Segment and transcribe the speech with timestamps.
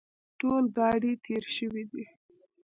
[0.39, 2.05] ټول ګاډي تېر شوي دي.